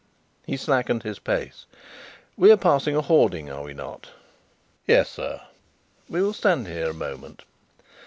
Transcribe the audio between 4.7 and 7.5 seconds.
"Yes, sir." "We will stand here a moment.